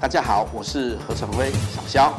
[0.00, 2.14] 大家好，我是何成辉，小肖。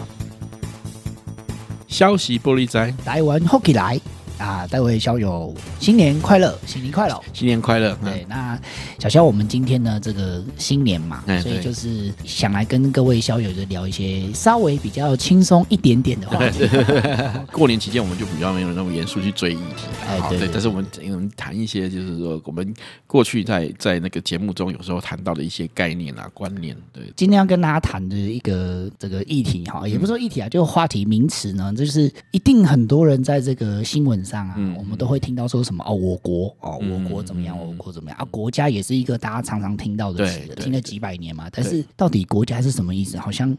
[1.87, 3.97] 消息玻璃仔，台湾 h o 来。
[4.39, 7.95] 啊，各位校友，新年快乐，新年快乐，新年快乐。
[8.01, 8.57] 对，那
[8.97, 16.65] 小肖，我们今天呢，这个新年嘛，所以就是想来跟各位校友就聊一些稍微比较轻松一点点的话题。
[17.51, 19.87] 过年期间，我们就比较没有那么严肃去追议题。
[20.07, 22.73] 哎，对，但是我们我们谈一些，就是说我们
[23.05, 26.73] 过去在在那个节目中有时候谈到的一些概念啊、观念。
[26.93, 37.57] 对，今天要跟大家谈的一个这个议题哈，也不是说议题啊，就话题名词呢，就是一定很多人在这个新闻上啊，嗯、我们都会听到说什么哦，我国哦，我国怎么样？
[37.57, 38.19] 我国怎么样？
[38.19, 41.49] 啊，国家也是一个大家常常听到的词，听了几百年嘛。
[41.51, 43.17] 但是到底国家是什么意思？
[43.17, 43.57] 好像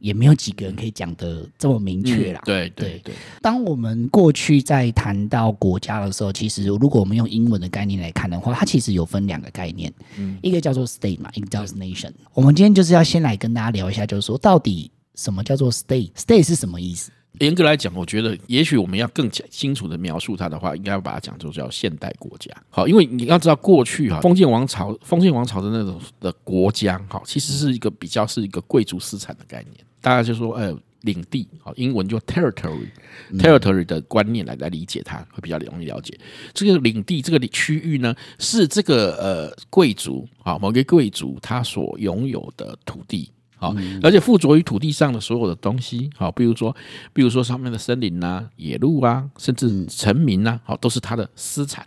[0.00, 2.40] 也没有几个人可以讲得这么明确啦。
[2.42, 3.14] 嗯、对对对，对。
[3.42, 12.12] 当我们过去在谈到国家的时候，其实如果我们用英文的概念来看的话，它其实有分两个概念，嗯、一个叫做 state 嘛，一个叫做 nation。
[12.32, 17.10] 我们今天就是要先来跟大家聊一下，就是说到底什么叫做 state？state 是什么意思？
[17.40, 22.50] 严格来讲，我觉得也许我们要更清楚的描述它的话，应该要把它讲作叫现代国家。
[22.70, 29.84] 好，因为你要知道过去哈，封建王朝、封建王朝的那种的国家，哈，其实是一个比较是一个贵族私产的概念。
[30.00, 36.18] 大家就说，呃，领地，好，英文就 territory，territory 的观念来来理解它，会比较容易了解。
[36.54, 43.30] 这个领地这个区域呢，是这个呃贵族啊，某个贵族他所拥有的土地。
[43.58, 46.74] 好，而且附着于土地上的所有的东西，好，比如说，
[47.12, 51.86] 比如说上面的森林啊、野鹿啊，甚至臣民呐，好，都是他的私产。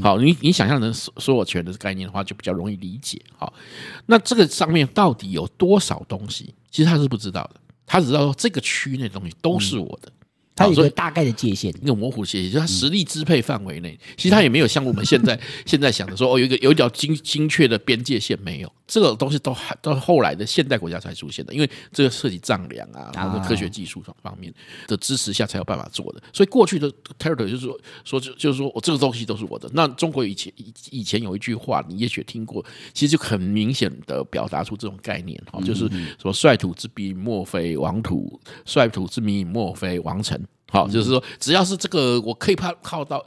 [0.00, 3.20] 好，你你想象成所有权的概念的话，就比较容易理解。
[3.36, 3.52] 好，
[4.06, 6.54] 那这个上面到底有多少东西？
[6.70, 10.12] 其实他是不知道的，他只知道说这个区内的东西都是我的。
[10.60, 13.98] 它有一个大概的界限，一个模糊界限，就是它实力支配范围内。
[14.16, 18.70] 其实它也没有像我们现在 现在想的说，哦，有一个有一条精精确的边界线没有。
[18.86, 24.52] 这个东西都还到后来的现代国家才出现的，因为这个涉及丈量啊，或者科学技术方面
[24.88, 26.20] 的支持下才有办法做的。
[26.32, 29.70] 所以过去的 territory 就是说说就就是说我这个东西都是我的。
[29.72, 40.44] 那中国以前以以前有一句话，你也许听过，其实就很明显的表达出这种概念哈，就是什么率土之滨莫非王土，率土之民莫非王臣。
[40.70, 43.24] 好，就是说，只要是这个我可以怕靠到，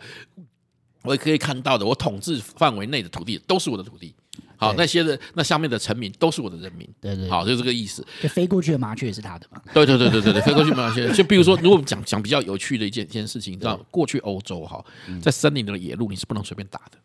[1.04, 4.16] 我也可以看到的，我统治范围内的土地都是我的土地。
[4.56, 6.88] 好，那些的那下面的臣民都是我的人民。
[7.02, 8.06] 对对，好，就这个意思。
[8.22, 9.62] 就飞过去的麻雀也是他的嘛？
[9.74, 11.12] 对对对对对对， 飞过去麻雀。
[11.12, 14.84] 就比如说，如果我们讲讲比较有趣的一件一件事情，你知道，过去欧洲哈，
[15.22, 16.98] 在森林的野鹿你是不能随便打的。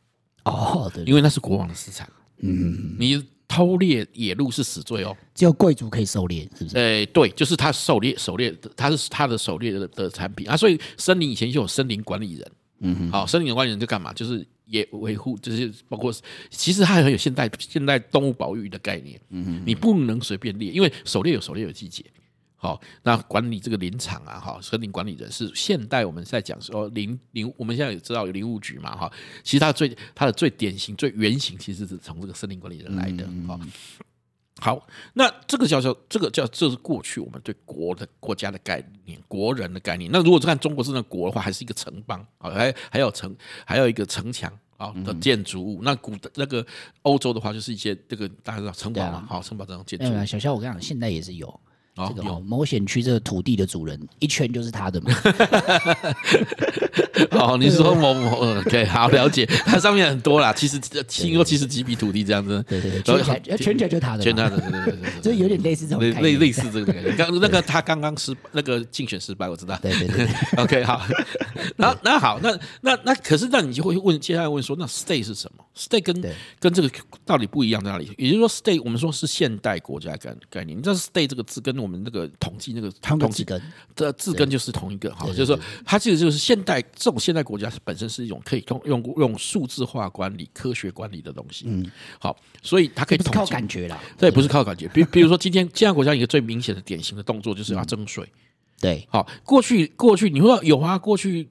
[0.44, 2.08] 哦，对，因为那是国王的私产。
[2.38, 3.24] 嗯，你。
[3.48, 6.76] 偷猎野鹿是死罪哦，只有贵族可以狩猎，是不是？
[6.76, 10.56] 哎，对，就是他狩猎狩猎的，他是他的狩猎的的产品啊。
[10.56, 14.12] 所以森林以前就有森林管理人，嗯哼，好，森林管理人就干嘛？
[14.12, 16.12] 就是也维护，就是包括
[16.50, 22.04] 其实他还很有现代现代动物保育的概念，嗯哼，你不能随便猎，因为狩猎有狩猎的季节。
[22.60, 29.10] 好，那管理这个林场啊，哈，森林管理人是现代我们在讲说林林，我们现在也知道有林务局嘛，哈，
[29.44, 33.58] 其实它最它的最典型、最原型其实是从这个森林管理人来的，哈。
[34.60, 40.10] 好，那这个叫做这个叫这是过去我们对国的国家的概念、国人的概念。
[40.12, 43.32] 那如果看中国是那国的话，还是一个城邦啊，还还有城，
[43.64, 45.78] 还有一个城墙啊的建筑物。
[45.84, 46.66] 那古的那个
[47.02, 50.26] 欧洲的话，就是一些这个大家知道城堡嘛，好，城堡这种建筑物。
[50.26, 51.60] 小肖，我跟你讲，现在也是有。
[52.08, 55.10] 这个某险区这个土地的主人一圈就是他的嘛？
[57.32, 59.44] 哦，你说某 某，OK，好了解。
[59.64, 62.64] 它上面很多啦，其实听说七十几笔土地这样子。
[62.68, 67.12] 对对对，圈起来，圈起来就是他的，圈他的，对对对对，就有点类似这种类类似这个感觉。
[67.12, 69.76] 刚那个他刚刚失那个竞选失败，我知道。
[69.82, 71.02] 对对对，OK，好。
[71.76, 76.90] 那那好，那那那可是那你就会问，接下来问说，那 state 是什么？state 跟跟这个
[77.24, 78.12] 到底不一样在哪里？
[78.16, 83.60] 也就是说，state 我们说是现代国家概概念，你知道 state 这个字跟我们那个统计那个统计根
[83.96, 91.64] 的字根就是同一个哈，就是说它其实就是现代这种现代国家本身是一种可以用用用数字化管理、科学管理的东西。
[91.66, 91.90] 嗯，
[92.20, 94.86] 好，所以它可以靠感觉啦，对，不是靠感觉。
[94.88, 98.24] 比比如说今天现在国家一个最明显的典型的动作就是要征税。
[98.80, 101.48] 对，好，过去过去你说有啊，过去。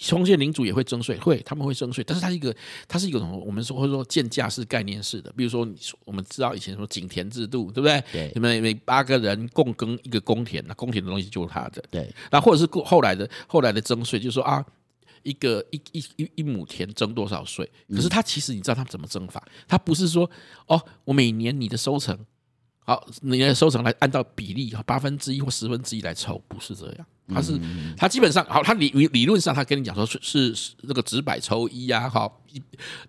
[0.00, 2.54] 封建领主也会征税，会他们会征税，但是它是一个，
[2.88, 3.36] 它是一个什么？
[3.36, 5.68] 我们说或者说鉴价式概念式的，比如说，
[6.04, 8.02] 我们知道以前说井田制度，对不对？
[8.10, 11.84] 对，每每八个人共耕一个公田，那公田的东西就是他的。
[11.90, 14.64] 对，那或者是后来的后来的征税，就是说啊，
[15.22, 17.70] 一个一一一一亩田征多少税？
[17.88, 19.46] 可是他其实你知道他怎么征法？
[19.68, 20.28] 他不是说
[20.66, 22.18] 哦，我每年你的收成。
[22.84, 27.06] 好，你的收成来按照比例，八分之一或十分之一来抽，不是这样。
[27.28, 27.58] 他是
[27.96, 32.42] 他基本上好，他理理论上他跟你讲说是是是那个直百抽一呀，好，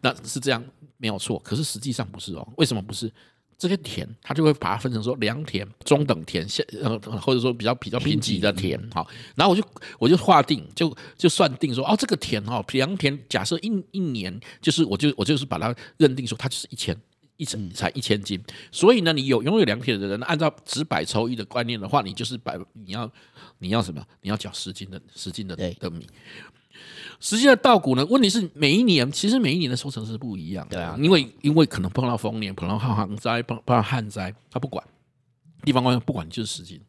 [0.02, 0.64] 那是这样
[0.98, 1.40] 没有错。
[1.40, 3.12] 可是实际上不是哦，为什么不是？
[3.56, 9.66] 这些田，它就会把它分成说良田、中等田、现呃或者说比较比较贫瘠的田，好，然后我就
[10.00, 16.96] 我就划定，就就算定说，哦，这个田哈良田，假设一一年就是我就我就是把它认定说它就是一千。
[17.44, 18.42] 一成才一千斤，
[18.72, 23.12] 所以呢，你有拥有良田的人，按照只百抽一的观念的话，你就是百，你要
[23.60, 24.02] 你要什么？
[24.22, 26.08] 你要缴十斤的十斤的的米。
[27.20, 28.06] 实际的稻谷呢？
[28.06, 34.82] 问题是每一年其实每一年的收成是不一样的啊，因为因为可能碰到丰年，碰到旱灾，碰碰到旱灾，他不管，
[35.64, 36.80] 地方官员不管，你就是十斤。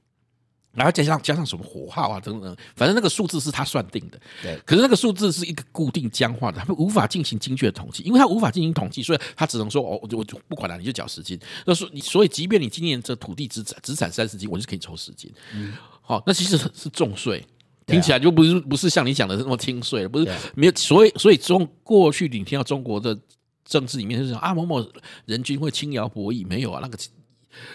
[0.75, 4.21] 然后加上加上什么火耗啊等等，反正那个数字是他算定的。
[4.43, 11.39] 对，可是那个数字是一个固定僵化的，他们无法进行精确的统计，因为他无法进行统计，所以他只能说哦，我就我就不管了，你就缴十斤。
[11.65, 15.33] 那说你，所以即便你今年这土地只产只产三十斤，我就可以抽十斤。
[15.55, 15.73] 嗯，
[16.03, 17.45] 好，那其实是重税，
[17.87, 20.73] 听起来就不是不是像你讲的那么轻税，不是没有。
[20.75, 23.17] 所以所以中过去你听到中国的
[23.65, 24.85] 政治里面是讲啊某某
[25.27, 26.99] 人均会轻徭薄役，没有啊那个。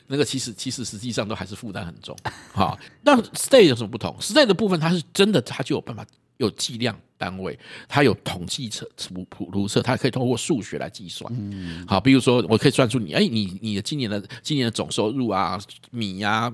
[0.07, 2.15] 那个其实其实实际上都还是负担很重，
[2.51, 6.05] 好，那 state 有什么不同？state 的部分它是真的，它就有办法
[6.37, 11.31] 有计量单位，它有统计测普普图测，它可以通过数学来计算。
[11.35, 15.59] 嗯，好，比如说我可以算出你，哎，你你的今年的今年的总收入啊，
[15.91, 16.53] 米呀、啊，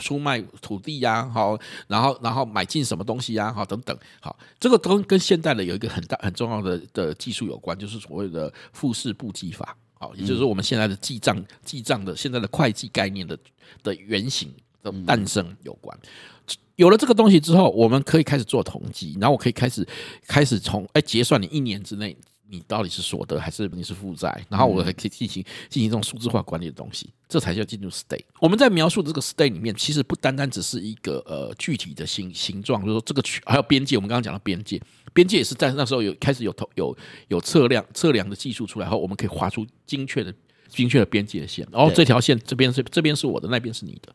[0.00, 9.76] 出卖土地呀、啊，好，然后然后买进什么东西呀、啊，好，等等，好，这个跟跟现代的有一个很大很重要的的技术有关，就是所谓的复式簿记法。
[10.02, 13.38] 好，也就是说，我们现在的记账、记账的现在的会计概念的
[13.84, 14.52] 的原型
[14.82, 15.96] 的诞生有关。
[16.74, 19.86] 有了这个东西之后，我们可以开始做统计，然后我可以开始
[20.26, 22.16] 开始从哎结算你一年之内。
[22.54, 24.44] 你到底是所得还是你是负债？
[24.50, 28.26] 然后我还可以进行进行这种数字化管理的东西，这才叫进入 state。
[28.40, 33.96] 我们在描述这个 state 里面，其实不单单只是一个呃具体的形形状，就是说这个区还有边界。
[33.96, 34.78] 我们刚刚讲的边界，
[35.12, 36.96] 边界也是在那时候有开始有投有
[37.28, 40.34] 有测量测量的技术出来后，我们可以画出精确的
[40.68, 41.66] 精确的边界线。
[41.70, 44.14] 然后这条线这边是这边是我的，那边是你的。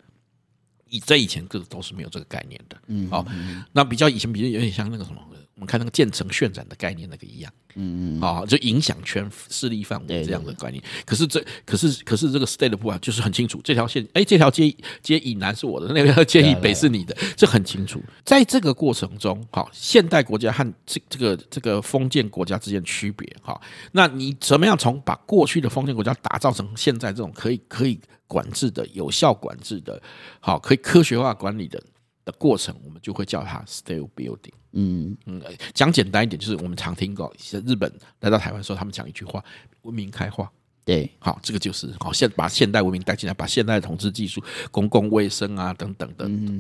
[0.89, 2.78] 以在以前个都是没有这个概念的。
[2.88, 3.25] 嗯，好，
[3.72, 5.22] 那比较以前比较有点像那个什么。
[5.56, 10.84] 我们看那个渐层渲染的概念，那个一样，嗯嗯，啊，就影响圈势力范围这样的概念。
[11.04, 18.00] 可是这，可是，可是这个 state 的部分就是很清楚，这条线，哎，这条街街以南是我的，那条街以北是你的，这很清楚。
[18.24, 23.60] 在这个过程中，好，现代国家和这这个这个封建国家之间区别，哈，
[23.94, 30.02] 那你怎么样从把过去的封建国家打造成现在这种可以可以管制的、有效管制的、
[30.40, 31.82] 好可以科学化管理的
[32.26, 34.54] 的过程，我们就会叫它 state building。
[34.74, 35.42] 嗯嗯，
[35.74, 37.34] 讲简单一点，就是我们常听过，
[37.66, 39.44] 日本来到台湾的时候，他们讲一句话
[39.82, 40.52] ：“文明开化。”
[40.86, 44.42] 对，好，这个就是好现把现代文明带进来，把现代的统治技术、
[44.72, 46.10] 公共卫生啊等等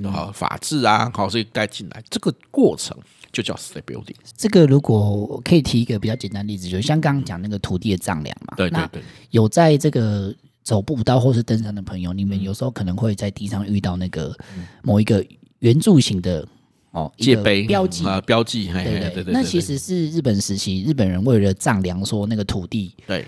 [0.01, 2.97] 的，好法治啊，好所以带进来，这个过程
[3.31, 4.15] 就叫 state building。
[4.35, 10.35] 这个如果可以提一个比较简单的例子，就像刚刚讲那个土地的丈量嘛，对对对，有在这个
[10.67, 14.35] 走步道或是登山的朋友，你们有时候可能会在地上遇到那个
[14.83, 15.25] 某一个
[15.59, 16.45] 圆柱形的。
[16.91, 18.05] 哦，界碑标记。
[18.05, 23.25] 啊，标记，对对对对，那其实是日本时期日本人为了丈量说那个土地对。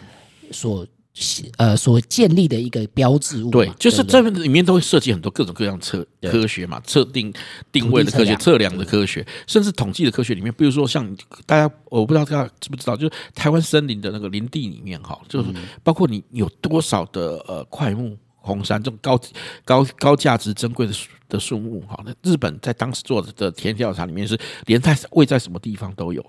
[0.52, 0.86] 所
[1.58, 7.34] 呃所建立的一个标志物，对，就是这里面都会涉及很多各种各样测科学嘛，测定
[7.72, 8.70] 定位的科学，测量。
[8.78, 11.14] 的科学，甚至统计的科学里面，比如说像
[11.46, 15.50] 大家我不知道大家知不知道，就是台湾森林的那个林地里面哈，就是
[15.83, 18.18] 包括你有多少的呃块木。
[18.42, 19.19] 红杉这种高
[19.66, 20.94] 高高价值珍贵的
[21.28, 26.26] 的树木，哈，那日本在当时做的田野调查里面是连在位在什么地方都有，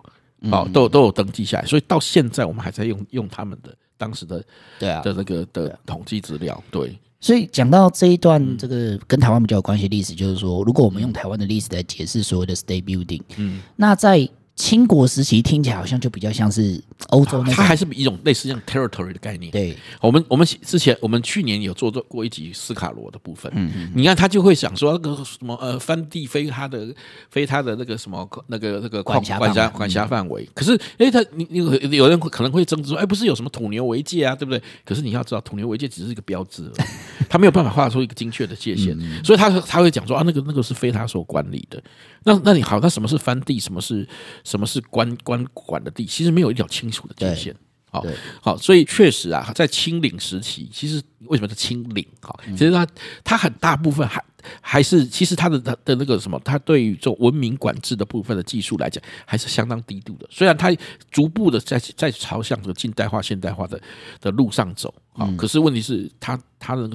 [0.49, 4.43] 好，都都有登记下来，所以到现在我们还在用用他们的当时的
[4.79, 6.97] 对啊的那个的统计资料，对。
[7.21, 14.29] 所以讲到这一段这个跟台湾比较有关系的历史，就是说，如果我们用台湾的历史来解释所谓的 state building，嗯，那在。
[14.61, 19.51] 清国时期听起来好像就比较像是欧洲那种，它还是一种类似像 territory 的概念。
[19.51, 23.51] 对，我们我们之前我们去年有做做过一集斯卡罗的部分。
[23.57, 26.95] 嗯嗯，你看他就会想说那个什么呃，番地非他的
[27.31, 30.47] 非他的那个什么那个那个管辖管辖管辖范围。
[30.55, 34.63] 可是哎，他你你有人可能会争执说，哎，不是有什么土牛为界啊，对不对？
[34.85, 36.71] 可是你要知道，土牛为界只是一个标志，
[37.31, 41.83] 他没有办法画出一个精确的界限，所以他他会讲说啊，那个那个是非他所管理的。
[42.25, 43.59] 那那你好，那什么是番地？
[43.59, 44.07] 什么是
[44.51, 46.05] 什么是官官管的地？
[46.05, 47.55] 其实没有一条清楚的界限。
[47.93, 48.05] 好，
[48.43, 52.05] 好，所以确实啊，在清领时期，其实为什么是清领？
[52.21, 52.85] 好，其实它
[53.23, 54.21] 它很大部分还
[54.61, 60.27] 还是其实它的它的那个什么，它对于这种文明管制的部分的技术来讲，还是相当低度的。
[60.31, 60.77] 虽然它
[61.13, 63.81] 逐步的在在朝向这个近代化、现代化的
[64.21, 66.91] 的路上走，啊，可是问题是它它的。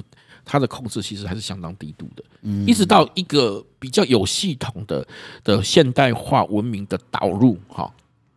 [0.46, 2.24] 它的控制其实还是相当低度的，
[2.64, 5.06] 一直到一个比较有系统的
[5.42, 7.92] 的现代化文明的导入，哈，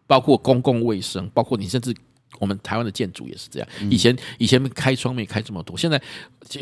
[0.07, 1.95] 包括公共卫生，包括你甚至
[2.39, 3.69] 我们台湾的建筑也是这样。
[3.91, 6.01] 以前以前开窗没开这么多，现在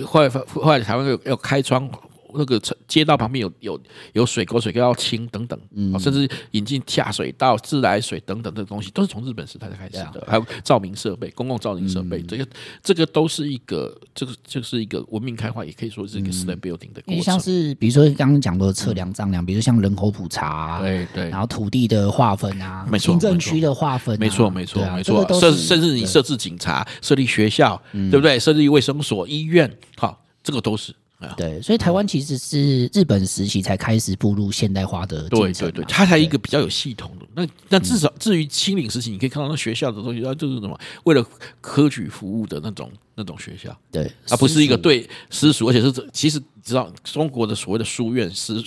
[0.05, 1.89] 后来后来台湾要要开窗。
[2.37, 3.81] 那个街道旁边有有
[4.13, 10.23] 有水沟，水沟要清等等，嗯，甚至引进下水道、自来水等等的东西，都是从日本时代才开始的。
[10.27, 12.47] 还有照明设备、公共照明设备，这个
[12.83, 17.13] 这个都是一个，这个就是一个文明开化，也可以说是一个 state building 的过程。
[17.13, 28.39] 因为像是比如说刚刚讲的测量丈量，比如像人口普查，对对，然后土地的划分啊，没错，行政区的划分，没错没错没错，设甚至你设置警察、设立学校，对不对？
[28.39, 30.93] 设立卫生所、医院，好，这个都是。
[31.35, 35.27] 对，所以台湾其实是日本时期才开始步入现代化的。
[35.29, 37.25] 对对对，它才一个比较有系统的。
[37.33, 41.25] 那那至少至于清领时期，你可以看到那学校的东西，它就是什么为了
[41.59, 43.75] 科举服务的那种那种学校。
[43.91, 48.63] 对，而不是一个对私塾，而且是其实你知道中国的所谓的书院私，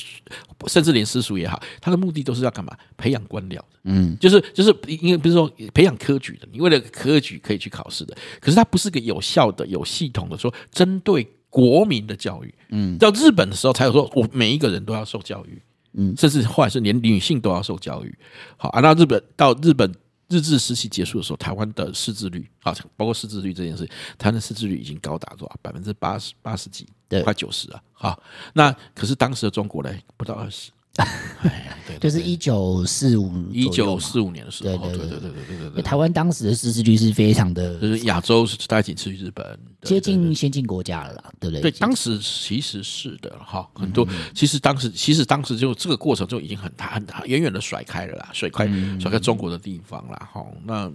[0.66, 2.76] 甚至连私塾也好，它的目的都是要干嘛？
[2.96, 3.60] 培养官僚。
[3.84, 11.24] 嗯，就是就是因为不是说培养科举的，你为了科举可以去考试的，可是它不是个有效的、有系统的说针对。
[11.50, 15.60] 国民的教育，嗯，到日本的时候才有说，我每一个人都要受教育，
[15.94, 18.18] 嗯，甚至后来是连女性都要受教育。
[18.56, 19.92] 好，啊，那日本到日本
[20.28, 23.84] 日治时期结束的时候，台湾的识字率，啊，包括识字率这件事，
[24.16, 25.56] 台湾的识字率已经高达多少？
[25.60, 27.82] 百分之八十八十几，对，快九十了。
[27.92, 28.22] 好，
[28.54, 30.70] 那可是当时的中国呢，不到二十。
[32.00, 35.82] 就是一九四五一九四五年的时候，对对对对对对对。
[35.82, 41.60] 台湾当时的识字率是非常的，就是亚洲是大概仅次于日本，接近先进国家了啦，对不对？
[41.60, 48.66] 对，当时其实是的哈，很多其实当时其实当时就这个过程就已经很大很大远远的甩开了啦，甩开
[48.98, 50.46] 甩开中国的地方啦哈。
[50.64, 50.90] 那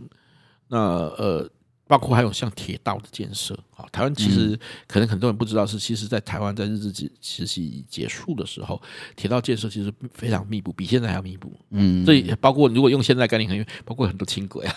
[0.67, 1.49] 那呃。
[1.87, 8.81] 包括还有像铁道的建设，啊，台湾其实可能很多人不知道，是其实，在台湾在日治时期结束的时候，
[9.15, 11.51] 铁道建设其实非常密布，比现在还要密布。
[11.69, 14.75] 嗯，所以包括如果用现在概念，很包括很多轻轨啊。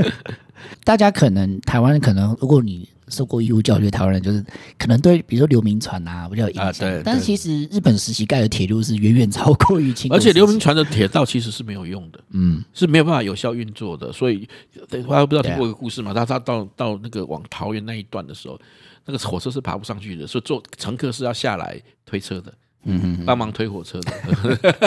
[0.84, 2.88] 大家可能台湾可能，如果你。
[3.10, 4.44] 受过义务教育的台湾人，就是
[4.78, 6.66] 可能对，比如说刘铭传啊比较有印象。
[6.66, 10.12] 啊、对，但是其实日本时期盖的铁路是远远超过于清。
[10.12, 14.12] 而且刘铭传的铁道其实是没有用的，嗯，是没有办法有效运作的。
[14.12, 14.48] 所以
[14.90, 16.12] 大家不知道听过一个故事嘛？
[16.12, 18.58] 他他到到那个往桃园那一段的时候，
[19.06, 22.52] 那个火车是爬不上去的，所以坐乘客是要下来推车的。
[22.84, 24.12] 嗯哼，帮忙推火车的，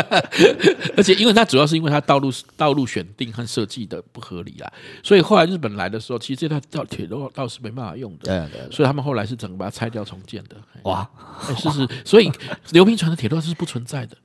[0.98, 8.26] 而且因为它主要是因为它道路道路选定和设计的不合理啦，所以后来日本来的时候，其实这条铁路倒是没办法用的。
[8.26, 10.56] 对对，所以他们后来是整个把它拆掉重建的。
[10.84, 11.08] 哇，
[11.56, 12.32] 是是，所以
[12.72, 14.18] 刘平传的铁路是不存在的，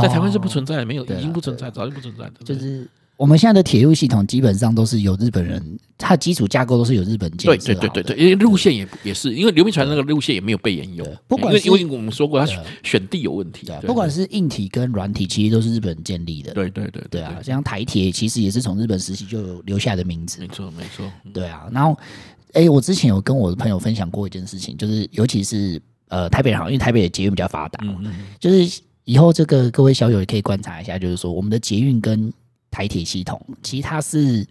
[0.00, 2.88] 在台湾是不存在的，没有，已经不存在，早就不存在的，就是。
[3.22, 7.66] 我们现在的铁路系统基本上都是由日本人，它的基础架构都是由日本建设。
[7.66, 11.06] 对对对对对，因为路线也也是，因为刘铭传那个路线也没有被沿用。
[11.28, 12.52] 不管因为因为我们说过，它
[12.82, 13.70] 选地有问题。
[13.82, 16.52] 不管是硬体跟软体，其实都是日本人建立的。
[16.52, 20.40] 对对对对啊，像台铁其实也是从日本时期就有留下来的名字。
[20.40, 21.08] 没错没错。
[21.32, 21.96] 对啊，然后
[22.54, 28.02] 哎，我之前有跟我的朋友分享过一件事情，就是尤其是呃台北人好，因为台北的捷运比较发达嘛，
[28.40, 32.32] 就是以后这个各位小友也可以观察一下，就是说我们的捷运跟
[32.72, 34.44] 台铁系统其实它是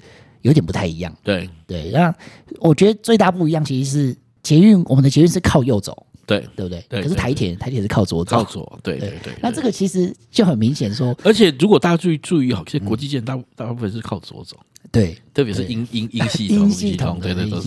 [0.44, 1.90] 有点不太一样，对对。
[1.92, 2.16] 那
[2.60, 7.02] 我觉得最大不一样其实是捷运，我们的捷运是靠右走，对对不对？
[7.02, 9.34] 可是台铁台铁是靠左走，靠左，对对对。
[9.42, 14.58] 那这个其实就很明显说，而且如果大家注意注意好，其实国际线大大部分是靠左走，
[14.92, 17.60] 对，特别是英英英系统， 英系统对对对，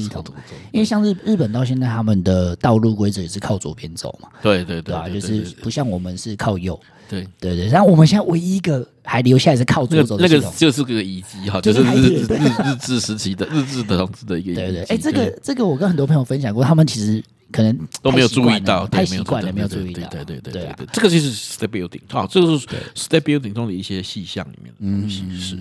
[0.72, 6.78] 因为像日日本到现在他们的道路规则也是靠左边走嘛，对对对，就是不像我们是靠右。
[7.08, 7.26] 对。
[7.40, 14.60] 对对，然后我们现在唯一一个还留下来是靠左走的，那个就是个遗迹哈，就是日日日治时期的日治的统治的一个遗迹。
[14.60, 17.22] 对对，哎，这个这个我跟很多朋友分享过，他们其实
[17.54, 20.08] 可能都没有注意到，太习惯了，没有注意到。
[20.08, 25.56] 对对对对对，这个就是 state building，好，这个是 state building 中的一些细项里面的东西是。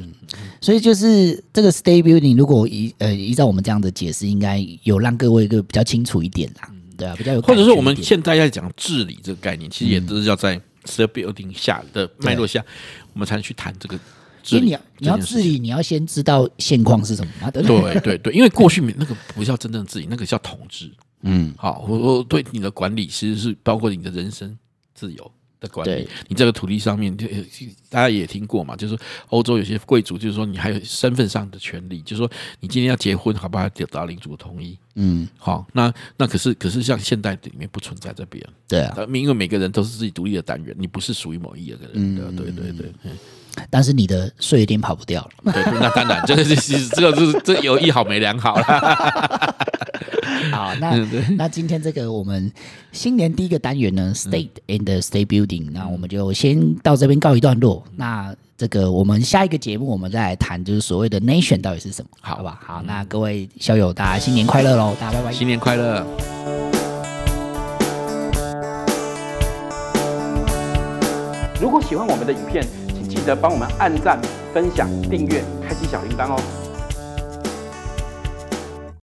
[0.60, 6.68] 所以就是这个 state building，如果依呃依照我们这样的解释，应该有让各位一个比较清楚一点啦。
[6.98, 7.42] 对啊，比较有。
[7.44, 10.60] 或者说我们现在在讲治理这个概念，其实也都是要在。
[10.86, 12.62] state building 下的脉络下，
[13.14, 13.98] 我们才能去谈这个
[14.44, 14.66] 治理。
[14.66, 17.32] 你要你要治理，你要先知道现况是什么。
[17.52, 17.64] 对
[18.02, 20.92] 对对，因为过去那个不叫真正治理，那个叫统治。
[21.24, 24.58] 嗯，好，我我对你的管理其实是包括你的人生
[24.94, 26.08] 自由的管理。
[26.28, 27.26] 你这个土地上面，就
[27.90, 33.68] 大家也听过嘛，就是说欧洲有些贵族，就是说你还有身份上的权利，就是说你今天要结婚，好不好？
[33.70, 34.78] 得到领主的同意。
[34.96, 43.12] 嗯，好，那那可是可是像现代里面不存在这边，对啊，因为每个人都是自己独立的单元，你不是属于某一个人，嗯，对对对对，
[43.70, 49.56] 但是你的税一定跑不掉了，对，那当然，这个是这个是这有一好没两好了。
[50.52, 50.96] 好，那
[51.38, 52.52] 那今天这个我们
[52.92, 57.84] 新年第一个单元呢，State and the State Building，那我们就先到这边告一段落。
[57.96, 62.60] 那这个我们下一个节目我们再来谈，就是所谓的 nation 到底是什么，好好吧？
[62.66, 64.96] 好，那各位校友，大家新年快乐喽！
[65.02, 66.06] 大家拜拜，新年快乐。
[71.62, 74.20] 如果喜欢我们的影片，请记得帮我们按赞、
[74.54, 76.63] 分享、订阅、开启小铃铛哦。